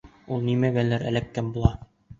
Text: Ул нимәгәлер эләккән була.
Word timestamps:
Ул 0.35 0.41
нимәгәлер 0.47 1.07
эләккән 1.13 1.57
була. 1.59 1.77